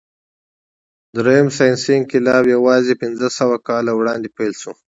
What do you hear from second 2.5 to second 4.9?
یواځې پنځهسوه کاله وړاندې پیل شو.